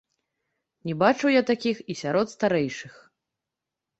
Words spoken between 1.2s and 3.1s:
я такіх і сярод старэйшых.